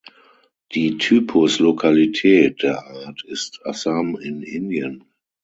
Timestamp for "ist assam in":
3.23-4.41